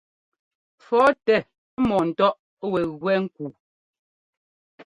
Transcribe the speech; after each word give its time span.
Fɔ̌tɛ 0.85 1.35
mɔ̂ɔntɔ́ʼ 1.87 2.37
wɛ 2.71 2.81
gúɛ́ 2.99 3.15
nkuu. 3.23 3.51